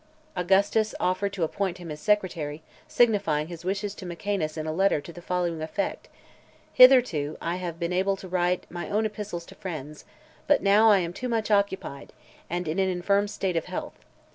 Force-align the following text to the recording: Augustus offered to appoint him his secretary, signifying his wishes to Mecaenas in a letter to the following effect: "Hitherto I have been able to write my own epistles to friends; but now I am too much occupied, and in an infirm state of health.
Augustus 0.35 0.95
offered 0.99 1.31
to 1.31 1.43
appoint 1.43 1.77
him 1.77 1.89
his 1.89 1.99
secretary, 1.99 2.63
signifying 2.87 3.49
his 3.49 3.63
wishes 3.63 3.93
to 3.93 4.03
Mecaenas 4.03 4.57
in 4.57 4.65
a 4.65 4.73
letter 4.73 4.99
to 4.99 5.13
the 5.13 5.21
following 5.21 5.61
effect: 5.61 6.09
"Hitherto 6.73 7.37
I 7.39 7.57
have 7.57 7.77
been 7.77 7.93
able 7.93 8.15
to 8.15 8.27
write 8.27 8.65
my 8.67 8.89
own 8.89 9.05
epistles 9.05 9.45
to 9.45 9.53
friends; 9.53 10.05
but 10.47 10.63
now 10.63 10.89
I 10.89 10.97
am 10.97 11.13
too 11.13 11.29
much 11.29 11.51
occupied, 11.51 12.13
and 12.49 12.67
in 12.67 12.79
an 12.79 12.89
infirm 12.89 13.27
state 13.27 13.55
of 13.55 13.65
health. 13.65 13.99